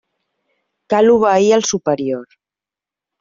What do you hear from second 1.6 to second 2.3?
superior.